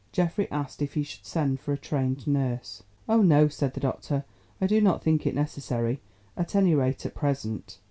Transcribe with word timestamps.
Geoffrey 0.11 0.47
asked 0.49 0.81
if 0.81 0.95
he 0.95 1.03
should 1.03 1.23
send 1.27 1.59
for 1.59 1.73
a 1.73 1.77
trained 1.77 2.25
nurse. 2.25 2.81
"Oh, 3.07 3.21
no," 3.21 3.47
said 3.47 3.75
the 3.75 3.79
doctor. 3.79 4.25
"I 4.59 4.65
do 4.65 4.81
not 4.81 5.03
think 5.03 5.27
it 5.27 5.35
is 5.35 5.35
necessary, 5.35 6.01
at 6.35 6.55
any 6.55 6.73
rate 6.73 7.05
at 7.05 7.13
present. 7.13 7.77